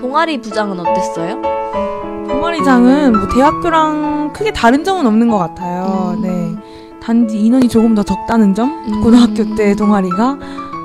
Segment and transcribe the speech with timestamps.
[0.00, 1.42] 동아리 부장은 어땠어요?
[2.26, 6.14] 동아리장은 뭐 대학교랑 크게 다른 점은 없는 것 같아요.
[6.16, 6.22] 음.
[6.22, 7.00] 네.
[7.02, 8.70] 단지 인원이 조금 더 적다는 점?
[8.88, 9.02] 음.
[9.02, 10.38] 고등학교 때 동아리가.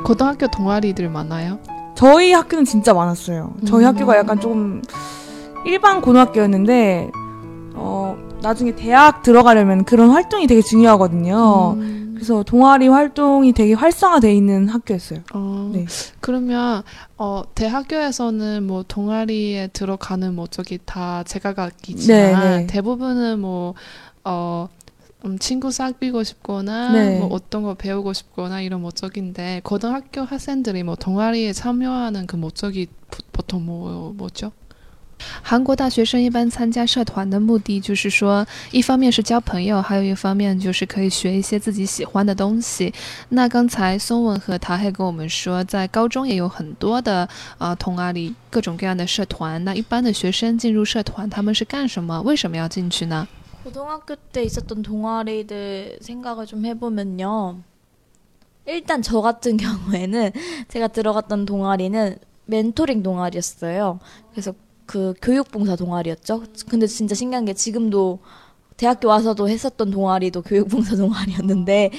[0.03, 1.59] 고등학교 동아리들 많아요?
[1.95, 3.53] 저희 학교는 진짜 많았어요.
[3.65, 3.87] 저희 음.
[3.87, 4.81] 학교가 약간 조금
[5.65, 7.11] 일반 고등학교였는데,
[7.73, 11.75] 어, 나중에 대학 들어가려면 그런 활동이 되게 중요하거든요.
[11.77, 11.94] 음.
[12.15, 15.19] 그래서 동아리 활동이 되게 활성화돼 있는 학교였어요.
[15.33, 15.85] 어, 네.
[16.21, 16.81] 그러면
[17.17, 22.67] 어, 대학교에서는 뭐 동아리에 들어가는 목적이 다 제각각이지만 네, 네.
[22.67, 23.73] 대부분은 뭐
[24.23, 24.69] 어,
[25.25, 27.19] 음, 친구 사귀고 싶거나 네.
[27.19, 33.23] 뭐 어떤 거 배우고 싶거나 이런 목적인데 고등학교 학생들이 뭐 동아리에 참여하는 그 목적이 보-
[33.31, 34.51] 보통 뭐 뭐죠?
[35.42, 42.92] 韩国大学生一般参加社团的目的就是说，一方面是交朋友，还有一方面就是可以学一些自己喜欢的东西。
[43.30, 49.62] 那刚才松文和陶黑跟我们说，在高中也有很多的呃同阿里各种各样的社团。
[49.64, 52.22] 那一般的学生进入社团，他们是干什么？
[52.22, 53.26] 为什么要进去呢？
[53.62, 57.58] 고등학교 때 있었던 동아리들 생각을 좀 해보면요.
[58.66, 60.32] 일단 저 같은 경우에는
[60.68, 63.98] 제가 들어갔던 동아리는 멘토링 동아리였어요.
[64.30, 64.54] 그래서
[64.85, 66.43] 그 교육봉사 동아리였죠.
[66.69, 68.19] 근데 진짜 신기한 게 지금도
[68.77, 71.91] 대학교 와서도 했었던 동아리도 교육봉사 동아리였는데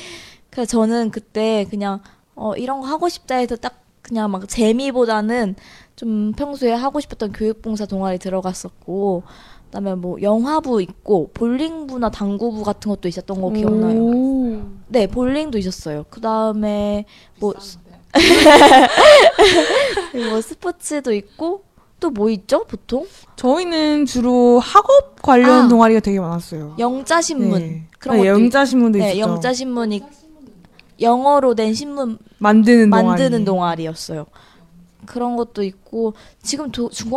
[0.51, 2.01] 그래서 저는 그때 그냥
[2.35, 5.57] 어 이런 거 하고 싶다 해서 딱 그냥 막 재미보다는
[5.97, 9.23] 좀 평소에 하고 싶었던 교육봉사 동아리 들어갔었고
[9.65, 13.99] 그다음에 뭐 영화부 있고 볼링부나 당구부 같은 것도 있었던 거 기억나요.
[14.01, 14.63] 오.
[14.89, 16.05] 네, 볼링도 있었어요.
[16.11, 17.05] 그다음에
[17.41, 17.79] 뭐, 스-
[20.31, 21.65] 뭐 스포츠도 있고
[22.07, 22.65] 또 뭐 있죠?
[22.65, 25.69] 보통 저희는 주로 학업 관련 아.
[25.69, 26.77] 동아리가 되게 많았어요.
[26.79, 27.87] 영자 신문 네.
[27.99, 29.15] 그런 네, 것도 영자 신문도 있, 있었죠.
[29.15, 30.03] 네, 영자 신문이
[31.01, 33.07] 영어로 된 신문 만드는 동아리.
[33.07, 34.27] 만드는 동아리였어요.
[35.05, 37.11] 그런 것도 있고 지금 도, 중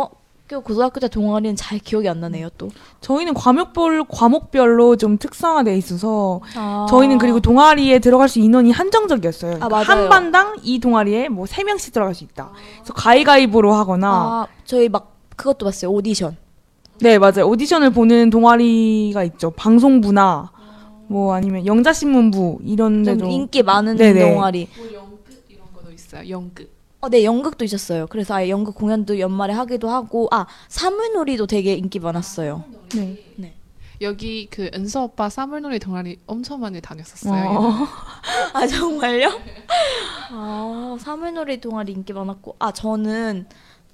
[0.50, 2.48] 학교 고등학교 때 동아리는 잘 기억이 안 나네요.
[2.58, 6.86] 또 저희는 과목별 과목별로 좀 특성화돼 있어서 아.
[6.90, 9.58] 저희는 그리고 동아리에 들어갈 수 인원이 한정적이었어요.
[9.60, 9.84] 아, 맞아요.
[9.84, 12.50] 한 반당 이 동아리에 뭐 세 명씩 들어갈 수 있다.
[12.78, 15.92] 그래서 가위가위보로 하거나 아 저희 막 그것도 봤어요.
[15.92, 16.36] 오디션.
[17.00, 19.52] 네 맞아요 오디션을 보는 동아리가 있죠.
[19.52, 20.50] 방송부나
[21.06, 24.32] 뭐 아니면 영자신문부 이런 좀 데도 인기 많은 네네.
[24.32, 24.68] 동아리.
[24.76, 26.28] 뭐 연극 이런 것도 있어요.
[26.28, 26.79] 연극.
[27.00, 28.06] 어, 네, 연극도 있었어요.
[28.08, 32.64] 그래서 아예 연극 공연도 연말에 하기도 하고, 아, 사물놀이도 되게 인기 많았어요.
[33.36, 33.54] 네.
[34.02, 37.50] 여기 그 은서 오빠 사물놀이 동아리 엄청 많이 다녔었어요.
[37.50, 37.72] 어.
[38.52, 39.28] 아, 정말요?
[40.30, 43.46] 아, 사물놀이 동아리 인기 많았고, 아, 저는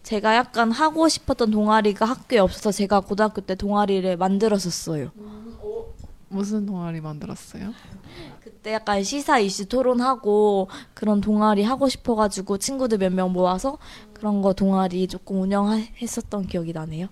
[0.03, 5.11] 제가 약간 하고 싶었던 동아리가 학교에 없어서 제가 고등학교 때 동아리를 만들었었어요.
[6.36, 7.74] 무슨 동아리 만들었어요?
[8.42, 13.78] 그때 약간 시사 이슈 토론하고 그런 동아리 하고 싶어가지고 친구들 몇 명 모아서
[14.14, 17.08] 그런 거 동아리 조금 운영했었던 기억이 나네요.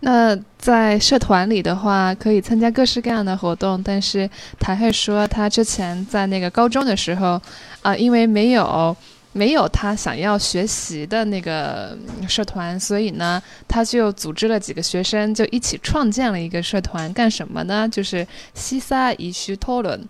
[0.00, 7.40] 那在社团里的话，可以参加各式各样的活动，但是台黑说他之前在那个高中的时候，
[7.82, 8.96] 啊、因为没有
[9.32, 17.88] 没有他想要学习的那个嗯社团，所以呢，他就组织了几个学生，就一起创建了一个社团，干什么呢？
[17.88, 20.00] 就是西萨以须讨论，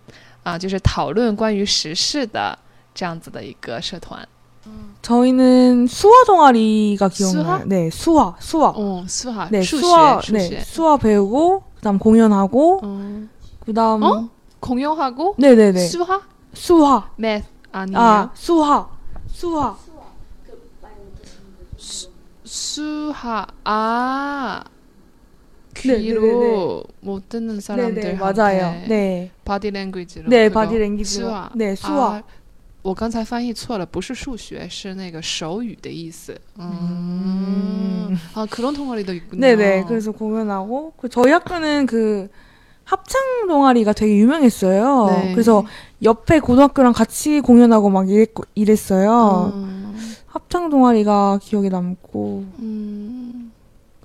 [0.42, 2.58] 啊，就是讨论关于时事的
[2.94, 4.26] 这样子的一个社团。
[5.02, 7.44] 저희는 수화 동아리가 기억나요.
[7.44, 7.64] 수화?
[7.66, 8.72] 네 수화 수화.
[8.74, 10.32] 어, 수학, 네 수시, 수화 수시.
[10.32, 13.22] 네 수화 배우고 그다음 공연하고 어,
[13.66, 14.28] 그다음 어?
[14.60, 16.22] 공연하고 네네네 수학,
[16.54, 17.98] 수화 math 아니에요?
[17.98, 18.88] 아 수화
[19.38, 19.76] 수화
[22.44, 24.64] 수학 아
[25.74, 28.86] 네, 귀로 못 듣는 네네 사람들 맞아요.
[28.88, 29.30] 네.
[29.44, 30.60] 바디 랭귀지로 네, 그거.
[30.60, 31.26] 바디 랭귀지로.
[31.28, 32.14] 수학 네, 수학.
[32.16, 32.22] 啊
[32.82, 36.38] 我刚才翻译错了，不是数学，是那个手语的意思。
[36.58, 42.28] 嗯，啊，그런동아리도있구나 네네 그래서 공연하고 그 저희 학교는 그
[42.89, 45.05] 합창 동아리가 되게 유명했어요.
[45.07, 45.31] 네.
[45.33, 45.63] 그래서
[46.01, 49.51] 옆에 고등학교랑 같이 공연하고 막 이랬, 이랬어요.
[49.53, 49.95] 음,
[50.25, 53.51] 합창 동아리가 기억에 남고 음,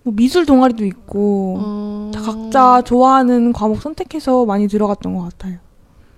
[0.02, 5.56] 뭐 미술 동아리도 있고 어, 다 각자 좋아하는 과목 선택해서 많이 들어갔던 것 같아요.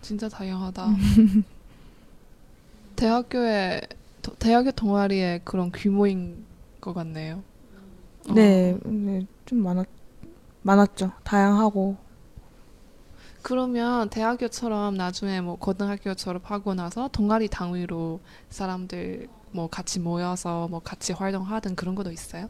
[0.03, 0.89] 진짜 다양하다.
[2.97, 3.81] 대학교에
[4.23, 6.45] 도- 대학교 동아리에 그런 규모인
[6.81, 7.43] 것 같네요.
[8.29, 8.33] 어.
[8.33, 9.87] 네, 네, 좀 많았
[10.63, 11.13] 많았죠.
[11.23, 11.97] 다양하고
[13.47, 21.13] 그러면 대학교처럼 나중에 뭐 고등학교 졸업하고 나서 동아리 당위로 사람들 뭐 같이 모여서 뭐 같이
[21.13, 22.49] 활동하든 그런 것도 있어요?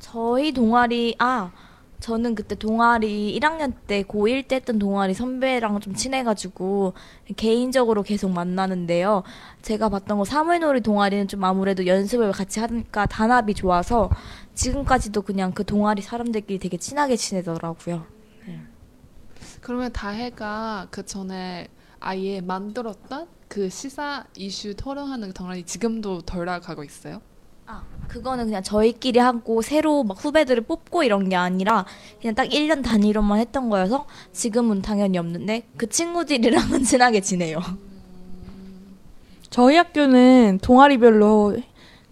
[0.00, 1.52] 저희 동아리 아
[2.00, 6.94] 저는 그때 동아리 1학년 때 고1 때 했던 동아리 선배랑 좀 친해가지고
[7.36, 9.22] 개인적으로 계속 만나는데요.
[9.62, 14.10] 제가 봤던 거 사물놀이 동아리는 좀 아무래도 연습을 같이 하니까 단합이 좋아서
[14.56, 18.21] 지금까지도 그냥 그 동아리 사람들끼리 되게 친하게 지내더라고요.
[19.62, 21.68] 그러면 다혜가 그 전에
[22.00, 27.22] 아예 만들었던 그 시사 이슈 토론하는 동아리 지금도 돌아가고 있어요?
[27.66, 31.86] 아, 그거는 그냥 저희끼리 하고 새로 막 후배들을 뽑고 이런 게 아니라
[32.20, 37.60] 그냥 딱 1년 단위로만 했던 거여서 지금은 당연히 없는데 그 친구들이랑은 친하게 지내요.
[39.48, 41.62] 저희 학교는 동아리별로 그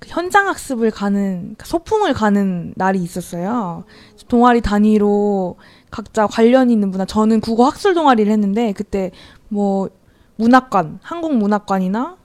[0.06, 3.84] 현장 학습을 가는 그 소풍을 가는 날이 있었어요.
[4.28, 5.56] 동아리 단위로
[5.90, 7.04] 각자 관련 있는 문화.
[7.04, 9.10] 저는 국어 학술 동아리를 했는데 그때
[9.48, 9.88] 뭐
[10.36, 12.16] 문학관, 한국 문학관이나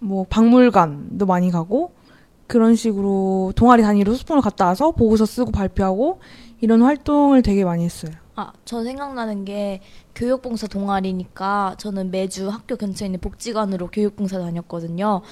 [0.00, 1.92] 뭐 박물관도 많이 가고
[2.46, 6.20] 그런 식으로 동아리 단위로 소풍을 갔다 와서 보고서 쓰고 발표하고
[6.60, 8.12] 이런 활동을 되게 많이 했어요.
[8.36, 9.80] 아, 저 생각나는 게
[10.14, 15.22] 교육봉사 동아리니까 저는 매주 학교 근처에 있는 복지관으로 교육봉사 다녔거든요.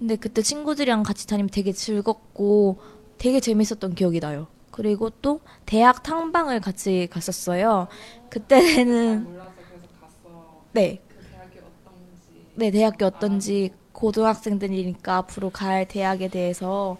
[0.00, 2.78] 근데 그때 친구들이랑 같이 다니면 되게 즐겁고
[3.18, 4.46] 되게 재밌었던 기억이 나요.
[4.70, 7.86] 그리고 또 대학 탐방을 같이 갔었어요.
[8.30, 9.38] 그때는
[10.72, 11.02] 네.
[12.54, 16.96] 네, 대학교 어떤지 고등학생들이니까 앞으로 갈 대학에 대해서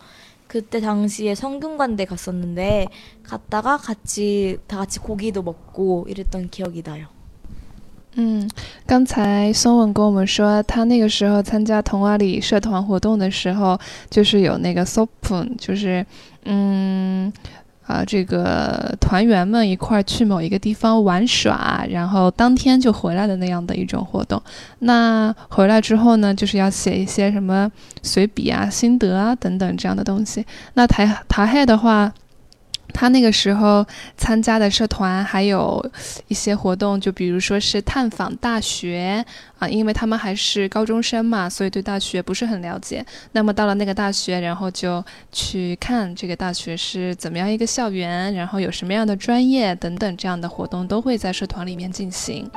[0.46, 2.86] 그때 당시에 성균관대 갔었는데
[3.22, 7.08] 갔다가 같이 다 같이 고기도 먹고 이랬던 기억이 나요.
[8.16, 8.50] 嗯，
[8.86, 13.78] 刚才松文跟我们说，他那个时候参加童话里社团活动的时候，
[14.10, 16.04] 就是有那个 sopun，就是
[16.44, 17.32] 嗯
[17.86, 24.42] 啊，这个团员们一块儿去某一个地方玩耍，然后当天就回来的那样的一种活动。
[24.80, 27.70] 那回来之后呢，就是要写一些什么
[28.02, 30.44] 随笔啊、心得啊等等这样的东西。
[30.74, 32.12] 那台台海的话。
[32.92, 33.84] 他那个时候
[34.16, 35.84] 参加的社团还有
[36.28, 39.24] 一些活动，就比如说是探访大学
[39.58, 43.04] 啊，因为他们还是高中生嘛，所以对大学不是很了解。
[43.32, 52.50] 那么到了那个大学，然后就去看这个大学是怎么样一个校园，然后有什么样的专业等等这样的活动都会在社团里面进行。